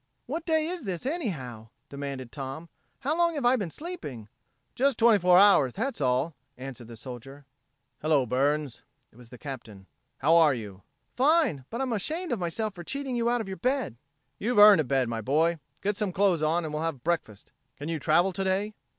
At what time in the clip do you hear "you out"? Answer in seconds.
13.15-13.41